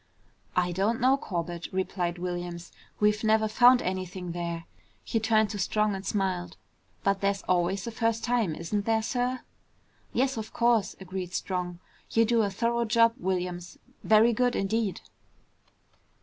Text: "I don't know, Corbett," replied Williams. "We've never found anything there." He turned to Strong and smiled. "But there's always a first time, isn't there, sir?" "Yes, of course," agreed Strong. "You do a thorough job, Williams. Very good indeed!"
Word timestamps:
"I 0.55 0.71
don't 0.71 0.99
know, 0.99 1.15
Corbett," 1.15 1.67
replied 1.71 2.17
Williams. 2.17 2.71
"We've 2.99 3.23
never 3.23 3.47
found 3.47 3.83
anything 3.83 4.31
there." 4.31 4.65
He 5.03 5.19
turned 5.19 5.51
to 5.51 5.59
Strong 5.59 5.93
and 5.93 6.03
smiled. 6.03 6.57
"But 7.03 7.21
there's 7.21 7.43
always 7.43 7.85
a 7.85 7.91
first 7.91 8.23
time, 8.23 8.55
isn't 8.55 8.85
there, 8.85 9.03
sir?" 9.03 9.41
"Yes, 10.11 10.37
of 10.37 10.53
course," 10.53 10.95
agreed 10.99 11.35
Strong. 11.35 11.81
"You 12.09 12.25
do 12.25 12.41
a 12.41 12.49
thorough 12.49 12.85
job, 12.85 13.13
Williams. 13.19 13.77
Very 14.03 14.33
good 14.33 14.55
indeed!" 14.55 15.01